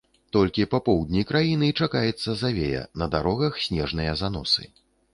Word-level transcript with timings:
Толькі 0.35 0.63
па 0.71 0.79
поўдні 0.87 1.21
краіны 1.33 1.69
чакаецца 1.87 2.31
завея, 2.43 2.81
на 3.05 3.13
дарогах 3.15 3.63
снежныя 3.69 4.21
заносы. 4.27 4.63